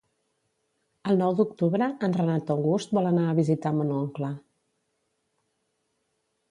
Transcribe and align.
El 1.11 1.19
nou 1.23 1.35
d'octubre 1.41 1.89
en 2.07 2.15
Renat 2.21 2.49
August 2.55 2.97
vol 2.99 3.11
anar 3.11 3.27
a 3.27 3.37
visitar 3.41 3.75
mon 3.83 3.93
oncle. 4.01 4.33